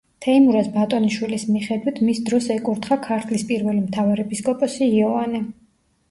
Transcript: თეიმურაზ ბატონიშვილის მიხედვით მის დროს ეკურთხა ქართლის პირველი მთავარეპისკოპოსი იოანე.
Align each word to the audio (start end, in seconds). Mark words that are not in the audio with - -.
თეიმურაზ 0.25 0.67
ბატონიშვილის 0.75 1.43
მიხედვით 1.55 1.99
მის 2.07 2.21
დროს 2.29 2.47
ეკურთხა 2.55 2.97
ქართლის 3.09 3.43
პირველი 3.51 3.83
მთავარეპისკოპოსი 3.83 4.89
იოანე. 4.97 5.43